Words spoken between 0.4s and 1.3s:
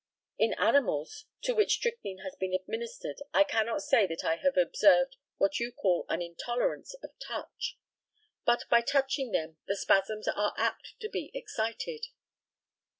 animals